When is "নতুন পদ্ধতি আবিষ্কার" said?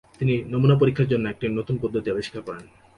1.49-2.41